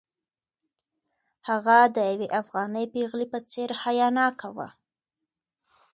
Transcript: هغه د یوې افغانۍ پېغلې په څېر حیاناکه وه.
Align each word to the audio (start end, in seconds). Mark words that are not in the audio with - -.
هغه 1.49 1.77
د 1.95 1.97
یوې 2.11 2.27
افغانۍ 2.41 2.85
پېغلې 2.93 3.27
په 3.33 3.39
څېر 3.49 3.69
حیاناکه 3.81 4.49
وه. 4.55 4.67